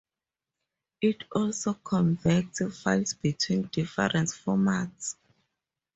It 1.01 1.25
also 1.31 1.75
converts 1.75 2.59
files 2.81 3.13
between 3.13 3.67
different 3.71 4.29
formats. 4.29 5.13